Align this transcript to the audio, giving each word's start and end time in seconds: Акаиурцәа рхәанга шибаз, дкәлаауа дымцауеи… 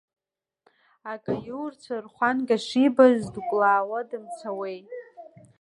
Акаиурцәа 1.11 1.95
рхәанга 2.03 2.57
шибаз, 2.65 3.19
дкәлаауа 3.33 3.99
дымцауеи… 4.09 4.79